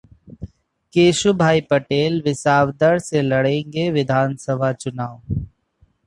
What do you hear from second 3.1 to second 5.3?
लड़ेंगे विधानसभा चुनाव